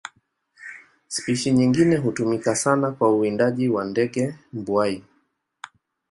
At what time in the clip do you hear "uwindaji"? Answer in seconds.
3.11-3.69